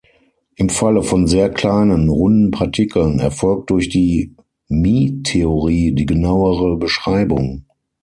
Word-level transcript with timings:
Im 0.55 0.69
Falle 0.69 1.03
von 1.03 1.27
sehr 1.27 1.51
kleinen, 1.51 2.09
runden 2.09 2.49
Partikeln, 2.49 3.19
erfolgt 3.19 3.69
durch 3.69 3.87
die 3.89 4.35
Mie-Theorie 4.67 5.91
die 5.93 6.07
genauere 6.07 6.75
Beschreibung. 6.77 7.65